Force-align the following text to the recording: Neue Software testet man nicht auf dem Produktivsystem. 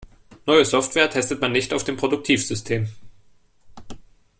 Neue 0.47 0.65
Software 0.65 1.11
testet 1.11 1.41
man 1.41 1.51
nicht 1.51 1.75
auf 1.75 1.83
dem 1.83 1.95
Produktivsystem. 1.95 2.89